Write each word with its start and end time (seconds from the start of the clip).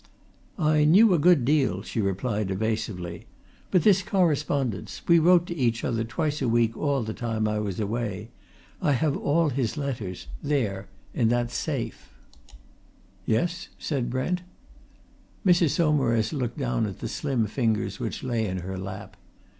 "I 0.57 0.83
knew 0.83 1.13
a 1.13 1.19
good 1.19 1.45
deal," 1.45 1.83
she 1.83 2.01
replied 2.01 2.49
evasively. 2.49 3.25
"But 3.69 3.83
this 3.83 4.01
correspondence. 4.01 5.03
We 5.07 5.19
wrote 5.19 5.45
to 5.45 5.55
each 5.55 5.83
other 5.83 6.03
twice 6.03 6.41
a 6.41 6.49
week 6.49 6.75
all 6.75 7.03
the 7.03 7.13
time 7.13 7.47
I 7.47 7.59
was 7.59 7.79
away. 7.79 8.31
I 8.81 8.93
have 8.93 9.15
all 9.15 9.49
his 9.49 9.77
letters 9.77 10.25
there, 10.41 10.87
in 11.13 11.29
that 11.29 11.51
safe." 11.51 12.09
"Yes?" 13.27 13.67
said 13.77 14.09
Brent. 14.09 14.41
Mrs. 15.45 15.69
Saumarez 15.75 16.33
looked 16.33 16.57
down 16.57 16.87
at 16.87 16.97
the 16.97 17.07
slim 17.07 17.45
fingers 17.45 17.99
which 17.99 18.23
lay 18.23 18.47
in 18.47 18.61
her 18.61 18.79
lap. 18.79 19.15